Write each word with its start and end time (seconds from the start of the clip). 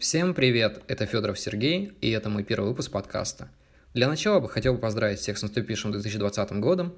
Всем 0.00 0.32
привет, 0.32 0.82
это 0.88 1.04
Федоров 1.04 1.38
Сергей, 1.38 1.92
и 2.00 2.08
это 2.08 2.30
мой 2.30 2.42
первый 2.42 2.70
выпуск 2.70 2.90
подкаста. 2.90 3.50
Для 3.92 4.08
начала 4.08 4.40
бы 4.40 4.48
хотел 4.48 4.72
бы 4.72 4.78
поздравить 4.78 5.18
всех 5.18 5.36
с 5.36 5.42
наступившим 5.42 5.92
2020 5.92 6.52
годом, 6.52 6.94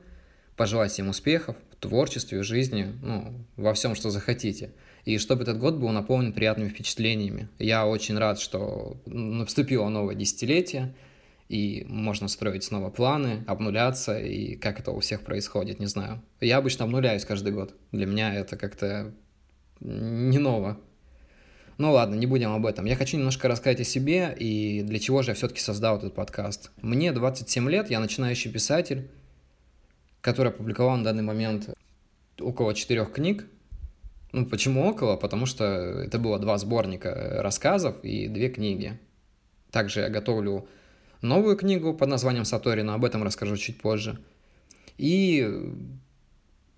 пожелать 0.57 0.93
всем 0.93 1.09
успехов 1.09 1.57
в 1.73 1.77
творчестве, 1.83 2.39
в 2.39 2.45
жизни, 2.45 2.93
ну, 3.03 3.45
во 3.57 3.75
всем, 3.75 3.97
что 3.97 4.11
захотите. 4.11 4.71
И 5.05 5.19
чтобы 5.19 5.43
этот 5.43 5.59
год 5.59 5.79
был 5.79 5.89
наполнен 5.89 6.33
приятными 6.33 6.69
впечатлениями. 6.69 7.49
Я 7.59 7.89
очень 7.89 8.17
рад, 8.17 8.39
что 8.39 8.97
наступило 9.07 9.89
новое 9.89 10.15
десятилетие, 10.15 10.95
и 11.49 11.85
можно 11.89 12.29
строить 12.29 12.63
снова 12.63 12.89
планы, 12.89 13.43
обнуляться, 13.49 14.17
и 14.17 14.55
как 14.55 14.79
это 14.79 14.93
у 14.93 15.01
всех 15.01 15.23
происходит, 15.23 15.81
не 15.81 15.87
знаю. 15.87 16.23
Я 16.41 16.59
обычно 16.59 16.85
обнуляюсь 16.85 17.25
каждый 17.25 17.53
год. 17.53 17.75
Для 17.91 18.07
меня 18.07 18.33
это 18.33 18.57
как-то 18.57 19.13
не 19.81 20.39
ново. 20.39 20.79
Ну 21.79 21.93
ладно, 21.93 22.15
не 22.15 22.27
будем 22.27 22.53
об 22.53 22.67
этом. 22.67 22.85
Я 22.85 22.97
хочу 22.97 23.17
немножко 23.17 23.49
рассказать 23.49 23.81
о 23.81 23.85
себе 23.85 24.35
и 24.39 24.83
для 24.83 24.99
чего 24.99 25.23
же 25.23 25.31
я 25.31 25.35
все-таки 25.35 25.61
создал 25.61 25.99
этот 25.99 26.15
подкаст. 26.15 26.71
Мне 26.81 27.13
27 27.13 27.69
лет, 27.71 27.91
я 27.91 28.01
начинающий 28.01 28.51
писатель, 28.51 29.11
который 30.21 30.53
опубликовал 30.53 30.97
на 30.97 31.05
данный 31.05 31.23
момент 31.23 31.71
около 32.39 32.75
четырех 32.75 33.13
книг. 33.13 33.47
Ну, 34.33 34.47
почему 34.47 34.87
около? 34.87 35.17
Потому 35.17 35.47
что 35.47 35.65
это 35.65 36.19
было 36.19 36.39
два 36.39 36.59
сборника 36.59 37.39
рассказов 37.43 37.97
и 38.03 38.29
две 38.29 38.49
книги. 38.49 38.99
Также 39.71 40.01
я 40.01 40.09
готовлю 40.09 40.69
новую 41.23 41.57
книгу 41.57 41.95
под 41.95 42.09
названием 42.09 42.45
«Сатори», 42.45 42.83
но 42.83 42.95
об 42.95 43.05
этом 43.05 43.23
расскажу 43.23 43.57
чуть 43.57 43.81
позже. 43.81 44.19
И 44.99 45.75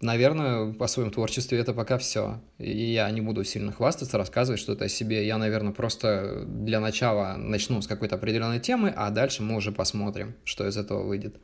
наверное, 0.04 0.72
по 0.72 0.86
своему 0.86 1.10
творчестве 1.10 1.58
это 1.58 1.72
пока 1.72 1.98
все. 1.98 2.40
И 2.58 2.92
я 2.92 3.10
не 3.10 3.20
буду 3.20 3.42
сильно 3.42 3.72
хвастаться, 3.72 4.18
рассказывать 4.18 4.60
что-то 4.60 4.84
о 4.84 4.88
себе. 4.88 5.26
Я, 5.26 5.38
наверное, 5.38 5.72
просто 5.72 6.44
для 6.46 6.78
начала 6.80 7.36
начну 7.36 7.80
с 7.80 7.86
какой-то 7.86 8.16
определенной 8.16 8.60
темы, 8.60 8.92
а 8.94 9.10
дальше 9.10 9.42
мы 9.42 9.56
уже 9.56 9.72
посмотрим, 9.72 10.34
что 10.44 10.68
из 10.68 10.76
этого 10.76 11.02
выйдет. 11.02 11.36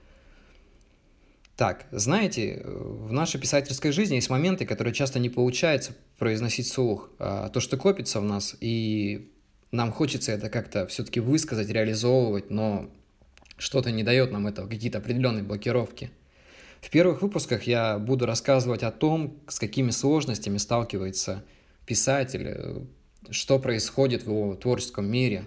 Так, 1.57 1.87
знаете, 1.91 2.63
в 2.65 3.13
нашей 3.13 3.41
писательской 3.41 3.93
жизни 3.93 4.15
есть 4.15 4.31
моменты, 4.31 4.65
которые 4.65 4.95
часто 4.95 5.19
не 5.19 5.29
получается 5.29 5.93
произносить 6.19 6.67
вслух. 6.67 7.11
А, 7.19 7.49
то, 7.49 7.61
что 7.61 7.77
копится 7.77 8.21
в 8.21 8.25
нас, 8.25 8.57
и 8.61 9.31
нам 9.71 9.93
хочется 9.93 10.33
это 10.33 10.49
как-то 10.49 10.87
все-таки 10.87 11.21
высказать, 11.21 11.69
реализовывать, 11.69 12.51
но 12.51 12.91
что-то 13.59 13.91
не 13.91 14.03
дает 14.03 14.33
нам 14.33 14.47
этого, 14.47 14.69
какие-то 14.69 14.99
определенные 14.99 15.45
блокировки– 15.45 16.11
в 16.81 16.91
первых 16.91 17.23
выпусках 17.23 17.65
я 17.65 17.99
буду 17.99 18.27
рассказывать 18.27 18.83
о 18.83 18.91
том, 18.91 19.39
с 19.49 19.59
какими 19.59 19.91
сложностями 19.91 20.59
сталкивается 20.59 21.45
писатель, 21.87 22.47
э, 22.47 22.85
что 23.31 23.59
происходит 23.59 24.25
в 24.25 24.29
его 24.29 24.55
творческом 24.55 25.11
мире. 25.11 25.45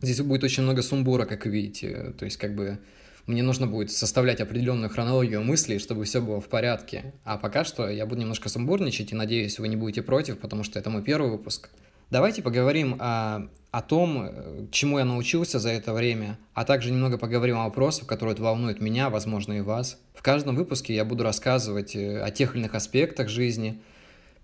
Здесь 0.00 0.20
будет 0.20 0.44
очень 0.44 0.62
много 0.62 0.82
сумбура, 0.82 1.24
как 1.26 1.46
видите. 1.46 2.14
То 2.18 2.24
есть, 2.24 2.36
как 2.36 2.54
бы, 2.54 2.78
мне 3.26 3.42
нужно 3.42 3.66
будет 3.66 3.90
составлять 3.90 4.40
определенную 4.40 4.90
хронологию 4.90 5.42
мыслей, 5.42 5.78
чтобы 5.78 6.04
все 6.04 6.20
было 6.20 6.40
в 6.40 6.48
порядке. 6.48 7.14
А 7.24 7.38
пока 7.38 7.64
что 7.64 7.88
я 7.88 8.06
буду 8.06 8.20
немножко 8.22 8.48
сумбурничать, 8.48 9.12
и 9.12 9.14
надеюсь, 9.14 9.58
вы 9.58 9.68
не 9.68 9.76
будете 9.76 10.02
против, 10.02 10.38
потому 10.38 10.64
что 10.64 10.78
это 10.78 10.90
мой 10.90 11.02
первый 11.02 11.30
выпуск– 11.30 11.70
Давайте 12.08 12.40
поговорим 12.40 12.96
о, 13.00 13.48
о 13.72 13.82
том, 13.82 14.68
чему 14.70 14.98
я 14.98 15.04
научился 15.04 15.58
за 15.58 15.70
это 15.70 15.92
время, 15.92 16.38
а 16.54 16.64
также 16.64 16.92
немного 16.92 17.18
поговорим 17.18 17.58
о 17.58 17.64
вопросах, 17.64 18.06
которые 18.06 18.36
волнуют 18.36 18.80
меня, 18.80 19.10
возможно, 19.10 19.54
и 19.54 19.60
вас. 19.60 19.98
В 20.14 20.22
каждом 20.22 20.54
выпуске 20.54 20.94
я 20.94 21.04
буду 21.04 21.24
рассказывать 21.24 21.96
э, 21.96 22.22
о 22.22 22.30
тех 22.30 22.54
или 22.54 22.60
иных 22.60 22.76
аспектах 22.76 23.28
жизни, 23.28 23.82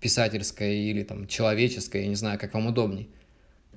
писательской 0.01 0.75
или 0.75 1.03
там 1.03 1.25
человеческой, 1.25 2.01
я 2.01 2.07
не 2.09 2.15
знаю, 2.15 2.37
как 2.37 2.53
вам 2.53 2.67
удобней, 2.67 3.09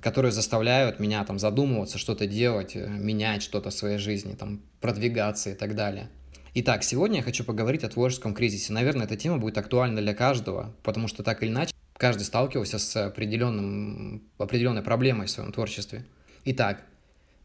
которые 0.01 0.33
заставляют 0.33 0.99
меня 0.99 1.23
там 1.23 1.39
задумываться, 1.39 1.97
что-то 1.97 2.27
делать, 2.27 2.75
э, 2.75 2.85
менять 2.85 3.41
что-то 3.41 3.69
в 3.69 3.73
своей 3.73 3.99
жизни, 3.99 4.33
там 4.33 4.61
продвигаться 4.81 5.51
и 5.51 5.53
так 5.53 5.75
далее. 5.75 6.09
Итак, 6.55 6.83
сегодня 6.83 7.17
я 7.17 7.23
хочу 7.23 7.45
поговорить 7.45 7.85
о 7.85 7.89
творческом 7.89 8.33
кризисе. 8.33 8.73
Наверное, 8.73 9.05
эта 9.05 9.15
тема 9.15 9.37
будет 9.37 9.57
актуальна 9.57 10.01
для 10.01 10.13
каждого, 10.13 10.73
потому 10.83 11.07
что 11.07 11.23
так 11.23 11.41
или 11.41 11.49
иначе 11.49 11.71
каждый 11.97 12.23
сталкивался 12.23 12.79
с 12.79 12.95
определенным, 13.07 14.23
определенной 14.37 14.83
проблемой 14.83 15.27
в 15.27 15.31
своем 15.31 15.51
творчестве. 15.51 16.05
Итак, 16.45 16.83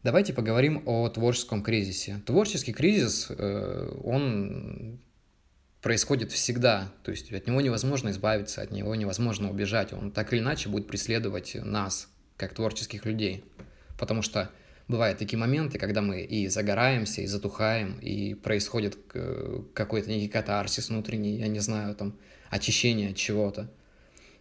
давайте 0.03 0.33
поговорим 0.33 0.83
о 0.85 1.09
творческом 1.09 1.63
кризисе. 1.63 2.21
Творческий 2.25 2.71
кризис, 2.71 3.27
э, 3.29 3.99
он 4.03 4.99
происходит 5.81 6.31
всегда, 6.31 6.91
то 7.03 7.11
есть 7.11 7.33
от 7.33 7.45
него 7.47 7.59
невозможно 7.59 8.09
избавиться, 8.09 8.61
от 8.61 8.71
него 8.71 8.95
невозможно 8.95 9.49
убежать, 9.49 9.91
он 9.91 10.11
так 10.11 10.31
или 10.31 10.39
иначе 10.39 10.69
будет 10.69 10.87
преследовать 10.87 11.55
нас, 11.55 12.07
как 12.37 12.53
творческих 12.53 13.05
людей, 13.05 13.43
потому 13.99 14.21
что 14.21 14.49
бывают 14.87 15.19
такие 15.19 15.37
моменты, 15.37 15.77
когда 15.79 16.01
мы 16.01 16.21
и 16.21 16.47
загораемся, 16.47 17.21
и 17.21 17.25
затухаем, 17.25 17.99
и 17.99 18.33
происходит 18.33 18.97
э, 19.13 19.61
какой-то 19.73 20.09
некий 20.09 20.29
катарсис 20.29 20.87
внутренний, 20.87 21.37
я 21.37 21.47
не 21.47 21.59
знаю, 21.59 21.95
там, 21.95 22.17
очищение 22.49 23.09
от 23.09 23.17
чего-то. 23.17 23.69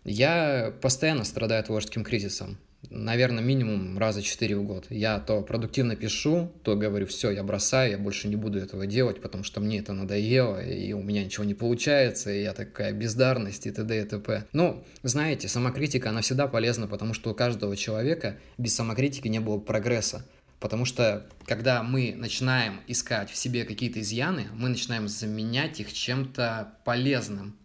Я 0.04 0.72
постоянно 0.80 1.24
страдаю 1.24 1.62
творческим 1.64 2.04
кризисом. 2.04 2.58
Наверное, 2.90 3.44
минимум 3.44 3.96
раза 3.96 4.22
четыре 4.22 4.56
в 4.56 4.64
год. 4.64 4.86
Я 4.90 5.20
то 5.20 5.40
продуктивно 5.42 5.94
пишу, 5.94 6.52
то 6.64 6.76
говорю, 6.76 7.06
все, 7.06 7.30
я 7.30 7.44
бросаю, 7.44 7.92
я 7.92 7.98
больше 7.98 8.26
не 8.26 8.34
буду 8.34 8.58
этого 8.58 8.86
делать, 8.86 9.22
потому 9.22 9.44
что 9.44 9.60
мне 9.60 9.78
это 9.78 9.92
надоело, 9.92 10.60
и 10.60 10.92
у 10.92 11.00
меня 11.00 11.24
ничего 11.24 11.44
не 11.44 11.54
получается, 11.54 12.32
и 12.32 12.42
я 12.42 12.52
такая 12.52 12.92
бездарность, 12.92 13.66
и 13.66 13.70
т.д. 13.70 14.02
и 14.02 14.04
т.п. 14.04 14.46
Ну, 14.52 14.84
знаете, 15.04 15.46
самокритика, 15.46 16.10
она 16.10 16.22
всегда 16.22 16.48
полезна, 16.48 16.88
потому 16.88 17.14
что 17.14 17.30
у 17.30 17.34
каждого 17.34 17.76
человека 17.76 18.38
без 18.58 18.74
самокритики 18.74 19.28
не 19.28 19.38
было 19.38 19.58
прогресса. 19.58 20.26
Потому 20.58 20.84
что, 20.84 21.26
когда 21.46 21.82
мы 21.82 22.14
начинаем 22.16 22.80
искать 22.86 23.30
в 23.30 23.36
себе 23.36 23.64
какие-то 23.64 24.00
изъяны, 24.00 24.46
мы 24.54 24.68
начинаем 24.68 25.08
заменять 25.08 25.80
их 25.80 25.92
чем-то 25.92 26.74
полезным 26.84 27.56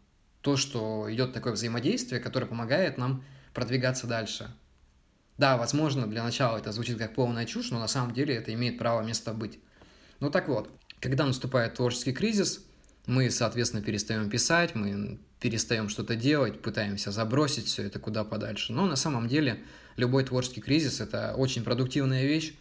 то, 0.47 0.55
что 0.55 1.13
идет 1.13 1.33
такое 1.33 1.51
взаимодействие, 1.51 2.21
которое 2.21 2.45
помогает 2.45 2.97
нам 2.97 3.21
продвигаться 3.53 4.07
дальше. 4.07 4.49
Да, 5.37 5.57
возможно, 5.57 6.07
для 6.07 6.23
начала 6.23 6.57
это 6.57 6.71
звучит 6.71 6.97
как 6.97 7.13
полная 7.13 7.45
чушь, 7.45 7.69
но 7.69 7.79
на 7.79 7.89
самом 7.89 8.13
деле 8.13 8.35
это 8.35 8.53
имеет 8.53 8.77
право 8.77 9.01
место 9.01 9.33
быть. 9.33 9.59
Ну 10.21 10.31
так 10.31 10.47
вот, 10.47 10.69
когда 11.01 11.25
наступает 11.25 11.73
творческий 11.73 12.13
кризис, 12.13 12.63
мы, 13.07 13.29
соответственно, 13.29 13.83
перестаем 13.83 14.29
писать, 14.29 14.73
мы 14.73 15.19
перестаем 15.41 15.89
что-то 15.89 16.15
делать, 16.15 16.61
пытаемся 16.61 17.11
забросить 17.11 17.65
все 17.65 17.83
это 17.83 17.99
куда 17.99 18.23
подальше. 18.23 18.71
Но 18.71 18.85
на 18.85 18.95
самом 18.95 19.27
деле 19.27 19.65
любой 19.97 20.23
творческий 20.23 20.61
кризис– 20.61 21.01
это 21.01 21.33
очень 21.35 21.65
продуктивная 21.65 22.23
вещь, 22.25 22.53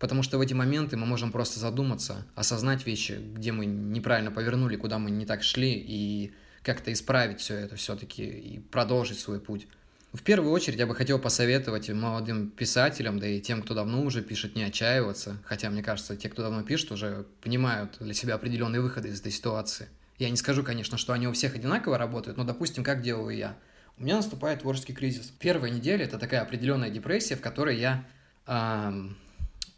потому 0.00 0.24
что 0.24 0.38
в 0.38 0.40
эти 0.40 0.54
моменты 0.54 0.96
мы 0.96 1.06
можем 1.06 1.30
просто 1.30 1.60
задуматься, 1.60 2.26
осознать 2.34 2.84
вещи, 2.84 3.20
где 3.32 3.52
мы 3.52 3.64
неправильно 3.64 4.32
повернули, 4.32 4.74
куда 4.74 4.98
мы 4.98 5.12
не 5.12 5.24
так 5.24 5.44
шли, 5.44 5.72
и 5.72 6.32
как-то 6.68 6.92
исправить 6.92 7.40
все 7.40 7.54
это 7.54 7.76
все-таки 7.76 8.24
и 8.24 8.58
продолжить 8.58 9.18
свой 9.18 9.40
путь. 9.40 9.66
В 10.12 10.22
первую 10.22 10.52
очередь 10.52 10.78
я 10.78 10.86
бы 10.86 10.94
хотел 10.94 11.18
посоветовать 11.18 11.88
молодым 11.88 12.50
писателям, 12.50 13.18
да 13.18 13.26
и 13.26 13.40
тем, 13.40 13.62
кто 13.62 13.74
давно 13.74 14.02
уже 14.02 14.20
пишет, 14.22 14.54
не 14.54 14.64
отчаиваться, 14.64 15.38
хотя, 15.44 15.70
мне 15.70 15.82
кажется, 15.82 16.14
те, 16.14 16.28
кто 16.28 16.42
давно 16.42 16.62
пишет, 16.62 16.92
уже 16.92 17.24
понимают 17.40 17.96
для 18.00 18.12
себя 18.12 18.34
определенные 18.34 18.82
выходы 18.82 19.08
из 19.08 19.20
этой 19.20 19.32
ситуации. 19.32 19.88
Я 20.18 20.28
не 20.28 20.36
скажу, 20.36 20.62
конечно, 20.62 20.98
что 20.98 21.14
они 21.14 21.26
у 21.26 21.32
всех 21.32 21.54
одинаково 21.54 21.96
работают, 21.96 22.36
но, 22.36 22.44
допустим, 22.44 22.84
как 22.84 23.00
делаю 23.00 23.34
я. 23.34 23.56
У 23.96 24.02
меня 24.02 24.16
наступает 24.16 24.60
творческий 24.60 24.92
кризис. 24.92 25.32
Первая 25.38 25.70
неделя– 25.70 26.04
это 26.06 26.18
такая 26.18 26.42
определенная 26.42 26.90
депрессия, 26.90 27.36
в 27.36 27.40
которой 27.40 27.78
я 27.78 28.04
эм, 28.46 29.16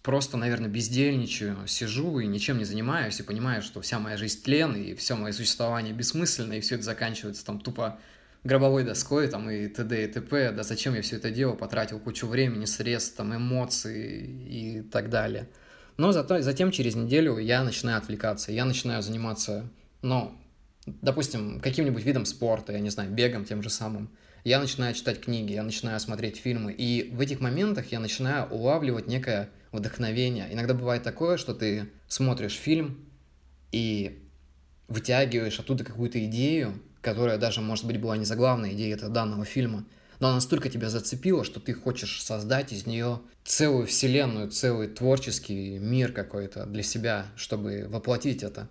просто, 0.03 0.37
наверное, 0.37 0.69
бездельничаю, 0.69 1.67
сижу 1.67 2.19
и 2.21 2.27
ничем 2.27 2.59
не 2.59 2.65
занимаюсь, 2.65 3.21
и 3.21 3.23
понимаю, 3.23 3.63
что 3.63 3.81
вся 3.81 3.99
моя 3.99 4.17
жизнь 4.17 4.43
тлен, 4.43 4.75
и 4.75 4.95
все 4.95 5.15
мое 5.15 5.33
существование 5.33 5.93
бессмысленно, 5.93 6.55
и 6.55 6.61
все 6.61 6.77
это 6.77 6.85
заканчивается 6.85 7.45
там 7.45 7.61
тупо 7.61 7.99
гробовой 8.43 8.85
доской, 8.85 9.29
там, 9.29 9.51
и 9.51 9.69
т.д. 9.69 10.05
и 10.05 10.07
т.п., 10.07 10.53
да 10.53 10.63
зачем 10.63 10.95
я 10.95 11.03
все 11.03 11.17
это 11.17 11.31
делал, 11.31 11.57
потратил 11.57 11.99
кучу 11.99 12.27
времени, 12.27 12.65
средств, 12.65 13.17
там, 13.17 13.37
эмоций 13.37 14.27
и 14.49 14.83
так 14.83 15.11
далее. 15.11 15.49
Но 15.99 16.13
зато, 16.13 16.41
затем 16.41 16.71
через 16.71 16.95
неделю 16.95 17.37
я 17.37 17.63
начинаю 17.63 17.99
отвлекаться, 17.99 18.53
я 18.53 18.65
начинаю 18.65 19.03
заниматься, 19.03 19.69
ну, 20.01 20.33
допустим, 20.87 21.61
каким-нибудь 21.61 22.03
видом 22.03 22.25
спорта, 22.25 22.73
я 22.73 22.81
не 22.81 22.89
знаю, 22.89 23.11
бегом 23.11 23.45
тем 23.45 23.63
же 23.63 23.69
самым, 23.69 24.11
я 24.43 24.59
начинаю 24.59 24.95
читать 24.95 25.21
книги, 25.21 25.53
я 25.53 25.63
начинаю 25.63 26.01
смотреть 26.01 26.39
фильмы, 26.39 26.73
и 26.73 27.11
в 27.13 27.21
этих 27.21 27.41
моментах 27.41 27.93
я 27.93 28.01
начинаю 28.01 28.47
улавливать 28.49 29.07
некое 29.07 29.51
вдохновение. 29.73 30.49
Иногда 30.53 30.75
бывает 30.75 31.03
такое, 31.03 31.37
что 31.37 31.55
ты 31.55 31.91
смотришь 32.09 32.55
фильм 32.55 33.05
и 33.73 34.23
вытягиваешь 34.89 35.61
оттуда 35.61 35.85
какую-то 35.85 36.25
идею, 36.27 36.81
которая 37.01 37.39
даже, 37.39 37.61
может 37.61 37.87
быть, 37.87 38.01
была 38.01 38.17
не 38.17 38.25
заглавная 38.25 38.73
идея 38.73 38.95
этого 38.95 39.13
данного 39.13 39.45
фильма, 39.45 39.87
но 40.19 40.27
она 40.29 40.37
настолько 40.37 40.69
тебя 40.69 40.91
зацепила, 40.91 41.45
что 41.45 41.61
ты 41.61 41.73
хочешь 41.73 42.23
создать 42.23 42.73
из 42.73 42.87
нее 42.87 43.21
целую 43.45 43.87
вселенную, 43.87 44.51
целый 44.51 44.89
творческий 44.89 45.79
мир 45.79 46.13
какой-то 46.13 46.67
для 46.67 46.83
себя, 46.83 47.27
чтобы 47.37 47.87
воплотить 47.89 48.43
это. 48.43 48.69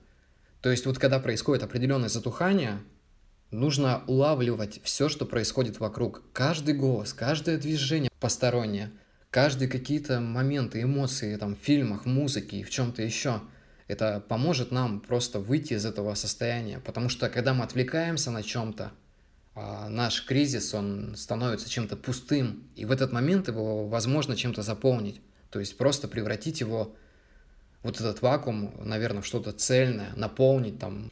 То 0.62 0.70
есть 0.70 0.86
вот 0.86 1.00
когда 1.00 1.20
происходит 1.20 1.64
определенное 1.64 2.10
затухание, 2.10 2.84
нужно 3.50 4.04
улавливать 4.06 4.80
все, 4.84 5.10
что 5.10 5.26
происходит 5.26 5.80
вокруг. 5.80 6.22
Каждый 6.34 6.76
голос, 6.76 7.14
каждое 7.14 7.58
движение 7.58 8.12
постороннее– 8.20 8.92
каждые 9.32 9.70
какие-то 9.70 10.20
моменты, 10.20 10.82
эмоции 10.82 11.36
там, 11.36 11.56
в 11.56 11.60
фильмах, 11.60 12.06
музыке 12.06 12.58
и 12.58 12.64
в 12.64 12.70
чем-то 12.70 13.02
еще. 13.02 13.42
Это 13.88 14.24
поможет 14.28 14.72
нам 14.72 15.00
просто 15.00 15.40
выйти 15.40 15.74
из 15.74 15.86
этого 15.86 16.14
состояния. 16.16 16.80
Потому 16.80 17.10
что 17.10 17.30
когда 17.30 17.54
мы 17.54 17.64
отвлекаемся 17.64 18.32
на 18.32 18.44
чем-то, 18.44 18.92
а, 19.56 19.90
наш 19.90 20.26
кризис, 20.26 20.74
он 20.74 21.16
становится 21.16 21.70
чем-то 21.70 21.98
пустым. 21.98 22.70
И 22.76 22.86
в 22.86 22.92
этот 22.92 23.12
момент 23.12 23.48
его 23.48 23.88
возможно 23.88 24.36
чем-то 24.36 24.62
заполнить. 24.62 25.22
То 25.50 25.60
есть 25.60 25.78
просто 25.78 26.08
превратить 26.08 26.60
его, 26.60 26.96
вот 27.82 28.00
этот 28.00 28.22
вакуум, 28.22 28.74
наверное, 28.84 29.22
в 29.22 29.26
что-то 29.26 29.52
цельное, 29.52 30.14
наполнить 30.16 30.80
там, 30.80 31.12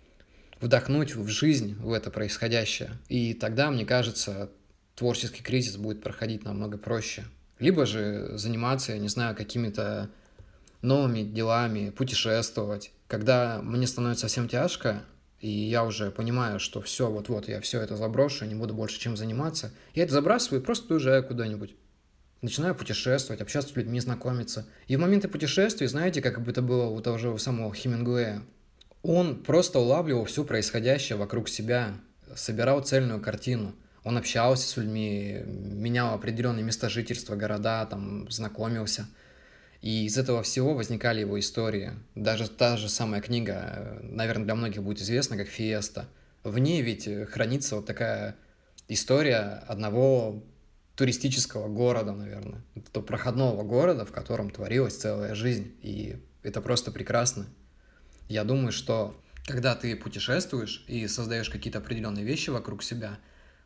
вдохнуть 0.60 1.16
в 1.16 1.28
жизнь, 1.28 1.76
в 1.76 1.94
это 1.94 2.12
происходящее. 2.12 2.92
И 3.10 3.34
тогда, 3.34 3.72
мне 3.72 3.86
кажется, 3.86 4.52
творческий 4.96 5.42
кризис 5.42 5.78
будет 5.78 6.02
проходить 6.02 6.44
намного 6.44 6.78
проще. 6.78 7.26
Либо 7.60 7.86
же 7.86 8.38
заниматься, 8.38 8.94
я 8.94 9.00
не 9.00 9.08
знаю, 9.08 9.36
какими-то 9.36 10.10
новыми 10.82 11.24
делами, 11.24 11.90
путешествовать. 11.90 12.92
Когда 13.08 13.62
мне 13.62 13.88
становится 13.88 14.28
совсем 14.28 14.48
тяжко, 14.48 15.04
и 15.40 15.50
я 15.50 15.84
уже 15.84 16.12
понимаю, 16.12 16.60
что 16.60 16.82
все, 16.82 17.10
вот-вот, 17.10 17.48
я 17.48 17.62
все 17.62 17.82
это 17.82 17.96
заброшу, 17.96 18.46
не 18.46 18.56
буду 18.56 18.74
больше 18.74 19.00
чем 19.00 19.16
заниматься, 19.18 19.72
я 19.94 20.04
это 20.04 20.14
забрасываю 20.14 20.62
и 20.62 20.66
просто 20.66 20.94
уезжаю 20.94 21.24
куда-нибудь. 21.24 21.76
Начинаю 22.42 22.76
путешествовать, 22.76 23.42
общаться 23.42 23.72
с 23.72 23.76
людьми, 23.76 24.00
знакомиться. 24.00 24.68
И 24.88 24.96
в 24.96 25.00
моменты 25.00 25.28
путешествий, 25.28 25.88
знаете, 25.88 26.22
как 26.22 26.42
бы 26.42 26.52
это 26.52 26.62
было 26.62 26.86
у 26.86 27.02
того 27.02 27.18
же 27.18 27.38
самого 27.40 27.74
Хемингуэя, 27.74 28.44
он 29.02 29.42
просто 29.44 29.80
улавливал 29.80 30.26
все 30.26 30.44
происходящее 30.44 31.18
вокруг 31.18 31.50
себя, 31.50 31.98
собирал 32.36 32.82
цельную 32.82 33.22
картину. 33.22 33.74
Он 34.08 34.16
общался 34.18 34.66
с 34.70 34.78
людьми, 34.78 35.42
менял 35.46 36.14
определенные 36.14 36.64
места 36.64 36.88
жительства, 36.88 37.36
города, 37.36 37.86
там, 37.86 38.32
знакомился. 38.32 39.06
И 39.82 40.06
из 40.06 40.18
этого 40.18 40.44
всего 40.44 40.74
возникали 40.76 41.20
его 41.20 41.38
истории. 41.38 41.92
Даже 42.16 42.48
та 42.48 42.78
же 42.78 42.88
самая 42.88 43.20
книга, 43.20 44.00
наверное, 44.02 44.46
для 44.46 44.56
многих 44.56 44.82
будет 44.82 45.02
известна, 45.02 45.36
как 45.36 45.50
«Фиеста». 45.50 46.08
В 46.46 46.58
ней 46.58 46.82
ведь 46.84 47.10
хранится 47.30 47.76
вот 47.76 47.86
такая 47.86 48.38
история 48.88 49.62
одного 49.68 50.42
туристического 50.96 51.68
города, 51.68 52.14
наверное. 52.14 52.64
Это 52.76 53.02
проходного 53.02 53.62
города, 53.64 54.06
в 54.06 54.14
котором 54.14 54.52
творилась 54.52 54.96
целая 54.96 55.36
жизнь. 55.36 55.76
И 55.82 56.16
это 56.44 56.62
просто 56.62 56.92
прекрасно. 56.92 57.46
Я 58.30 58.46
думаю, 58.46 58.72
что 58.72 59.22
когда 59.48 59.76
ты 59.76 59.98
путешествуешь 59.98 60.86
и 60.88 61.06
создаешь 61.10 61.50
какие-то 61.50 61.80
определенные 61.80 62.24
вещи 62.24 62.52
вокруг 62.52 62.84
себя, 62.84 63.20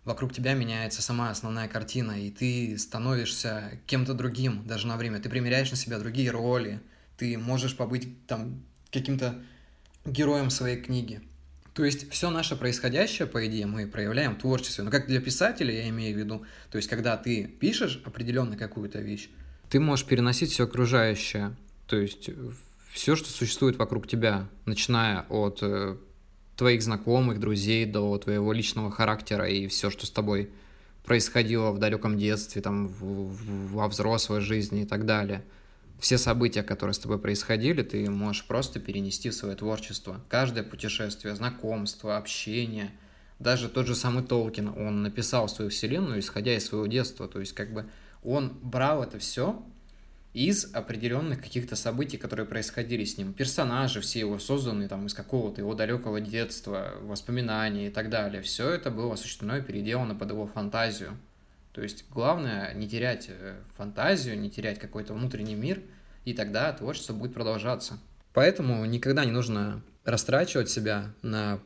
вокруг 0.06 0.33
тебя 0.33 0.53
меняется 0.53 1.01
сама 1.01 1.30
основная 1.30 1.68
картина, 1.68 2.19
и 2.21 2.30
ты 2.31 2.77
становишься 2.77 3.80
кем-то 3.86 4.13
другим 4.13 4.63
даже 4.65 4.88
на 4.88 4.98
время. 4.98 5.19
Ты 5.19 5.30
примеряешь 5.30 5.71
на 5.71 5.77
себя 5.77 6.00
другие 6.00 6.31
роли, 6.31 6.81
ты 7.18 7.38
можешь 7.38 7.77
побыть 7.77 8.25
там 8.25 8.63
каким-то 8.92 9.42
героем 10.06 10.50
своей 10.50 10.81
книги. 10.81 11.21
То 11.74 11.86
есть 11.86 12.12
все 12.12 12.30
наше 12.30 12.57
происходящее, 12.57 13.27
по 13.27 13.45
идее, 13.48 13.65
мы 13.65 13.88
проявляем 13.88 14.36
в 14.36 14.39
творчестве. 14.39 14.83
Но 14.83 14.92
как 14.92 15.07
для 15.07 15.21
писателя, 15.21 15.74
я 15.74 15.88
имею 15.89 16.15
в 16.15 16.19
виду, 16.19 16.45
то 16.69 16.77
есть 16.77 16.89
когда 16.89 17.15
ты 17.15 17.45
пишешь 17.45 18.01
определенно 18.06 18.57
какую-то 18.57 19.00
вещь, 19.00 19.30
ты 19.69 19.80
можешь 19.80 20.06
переносить 20.06 20.51
все 20.51 20.65
окружающее. 20.65 21.56
То 21.88 21.95
есть 21.97 22.30
все, 22.92 23.15
что 23.15 23.30
существует 23.30 23.77
вокруг 23.77 24.07
тебя, 24.07 24.50
начиная 24.65 25.21
от 25.30 25.59
э, 25.62 25.95
твоих 26.62 26.84
знакомых, 26.84 27.40
друзей, 27.40 27.88
до 27.88 28.16
твоего 28.19 28.54
личного 28.54 28.92
характера 28.92 29.50
и 29.50 29.66
все, 29.66 29.90
что 29.90 30.06
с 30.06 30.12
тобой 30.12 30.52
происходило 31.04 31.72
в 31.72 31.80
далеком 31.80 32.19
детстве, 32.19 32.62
там, 32.62 32.88
в, 32.88 33.02
в, 33.02 33.74
во 33.74 33.88
взрослой 33.88 34.42
жизни 34.42 34.84
и 34.84 34.86
так 34.86 35.08
далее. 35.08 35.44
Все 36.00 36.19
события, 36.19 36.62
которые 36.62 36.94
с 36.94 37.00
тобой 37.00 37.18
происходили, 37.18 37.81
ты 37.81 38.08
можешь 38.12 38.46
просто 38.46 38.80
перенести 38.80 39.31
в 39.31 39.34
свое 39.34 39.56
творчество. 39.56 40.22
Каждое 40.30 40.63
путешествие, 40.63 41.36
знакомство, 41.36 42.16
общение, 42.16 42.92
даже 43.40 43.68
тот 43.68 43.88
же 43.88 43.96
самый 43.96 44.24
Толкин, 44.24 44.68
он 44.68 45.02
написал 45.02 45.50
свою 45.50 45.72
вселенную, 45.72 46.19
исходя 46.19 46.56
из 46.56 46.68
своего 46.68 46.86
детства. 46.86 47.28
То 47.28 47.40
есть, 47.40 47.54
как 47.54 47.74
бы, 47.74 47.90
он 48.22 48.54
брал 48.62 49.02
это 49.02 49.18
все 49.18 49.66
из 50.33 50.74
определенных 50.74 51.42
каких-то 51.42 51.75
событий, 51.75 52.18
которые 52.18 52.45
происходили 52.45 53.04
с 53.04 53.18
ним. 53.18 53.33
Персонажи 53.33 54.00
все 54.00 54.19
его 54.19 54.39
созданные 54.39 54.88
там 54.88 55.06
из 55.06 55.13
какого-то 55.13 55.62
его 55.62 55.74
далекого 55.74 56.22
детства, 56.22 56.94
воспоминаний 57.01 57.88
и 57.88 57.89
так 57.89 58.10
далее. 58.10 58.42
Все 58.42 58.69
это 58.69 58.92
было 58.92 59.13
осуществлено 59.13 59.57
и 59.57 59.62
переделано 59.62 60.16
под 60.16 60.30
его 60.30 60.48
фантазию. 60.48 61.18
То 61.74 61.81
есть 61.81 62.06
главное 62.10 62.74
не 62.74 62.88
терять 62.88 63.28
э, 63.30 63.56
фантазию, 63.75 64.39
не 64.39 64.50
терять 64.50 64.80
какой-то 64.80 65.13
внутренний 65.13 65.56
мир, 65.56 65.81
и 66.25 66.33
тогда 66.33 66.72
творчество 66.74 67.13
будет 67.13 67.33
продолжаться. 67.33 68.00
Поэтому 68.33 68.86
никогда 68.86 69.25
не 69.25 69.31
нужно 69.31 69.81
растрачивать 70.06 70.69
себя 70.69 71.13
на 71.22 71.60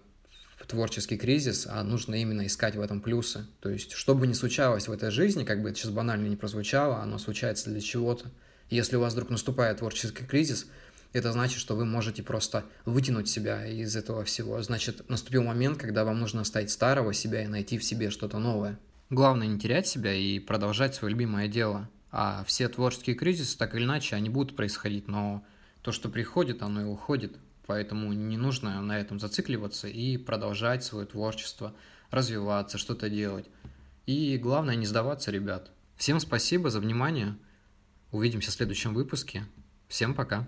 творческий 0.67 1.17
кризис, 1.17 1.67
а 1.69 1.83
нужно 1.83 2.15
именно 2.15 2.45
искать 2.47 2.75
в 2.75 2.81
этом 2.81 3.01
плюсы. 3.01 3.45
То 3.59 3.69
есть, 3.69 3.91
что 3.91 4.15
бы 4.15 4.25
ни 4.25 4.33
случалось 4.33 4.88
в 4.88 4.91
этой 4.91 5.12
жизни, 5.12 5.44
как 5.44 5.62
бы 5.62 5.69
это 5.69 5.77
сейчас 5.77 5.91
банально 5.91 6.27
не 6.27 6.35
прозвучало, 6.35 7.01
оно 7.01 7.19
случается 7.19 7.69
для 7.69 7.81
чего-то. 7.81 8.31
Если 8.69 8.95
у 8.95 9.00
вас 9.00 9.13
вдруг 9.13 9.29
наступает 9.29 9.77
творческий 9.77 10.25
кризис, 10.25 10.67
это 11.13 11.31
значит, 11.31 11.59
что 11.59 11.75
вы 11.75 11.85
можете 11.85 12.23
просто 12.23 12.65
вытянуть 12.85 13.29
себя 13.29 13.65
из 13.65 13.95
этого 13.95 14.25
всего. 14.25 14.62
Значит, 14.62 15.07
наступил 15.09 15.44
момент, 15.44 15.77
когда 15.77 16.03
вам 16.03 16.19
нужно 16.19 16.41
оставить 16.41 16.71
старого 16.71 17.13
себя 17.13 17.44
и 17.44 17.47
найти 17.47 17.77
в 17.77 17.83
себе 17.83 18.09
что-то 18.09 18.38
новое. 18.38 18.77
Главное 19.09 19.47
не 19.47 19.59
терять 19.59 19.88
себя 19.88 20.13
и 20.13 20.39
продолжать 20.39 20.95
свое 20.95 21.13
любимое 21.13 21.47
дело. 21.47 21.89
А 22.12 22.44
все 22.45 22.67
творческие 22.67 23.15
кризисы, 23.15 23.57
так 23.57 23.75
или 23.75 23.83
иначе, 23.83 24.15
они 24.15 24.29
будут 24.29 24.56
происходить, 24.56 25.07
но 25.07 25.45
то, 25.81 25.91
что 25.91 26.09
приходит, 26.09 26.63
оно 26.63 26.81
и 26.81 26.85
уходит. 26.85 27.38
Поэтому 27.67 28.13
не 28.13 28.38
нужно 28.38 28.81
на 28.81 29.00
этом 29.00 29.19
зацикливаться 29.19 29.88
и 29.88 30.17
продолжать 30.17 30.83
свое 30.83 31.06
творчество, 31.06 31.75
развиваться, 32.12 32.77
что-то 32.77 33.09
делать. 33.09 33.45
И 34.06 34.38
главное 34.38 34.75
не 34.75 34.86
сдаваться, 34.86 35.31
ребят. 35.31 35.72
Всем 35.95 36.19
спасибо 36.19 36.69
за 36.69 36.79
внимание. 36.79 37.38
Увидимся 38.15 38.50
в 38.50 38.53
следующем 38.53 38.93
выпуске. 38.93 39.43
Всем 39.89 40.13
пока. 40.13 40.48